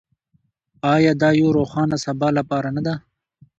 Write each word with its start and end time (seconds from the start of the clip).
آیا 0.93 1.11
د 1.21 1.23
یو 1.39 1.49
روښانه 1.57 1.97
سبا 2.05 2.27
لپاره 2.37 2.69
نه 2.75 2.81
ده؟ 2.85 2.95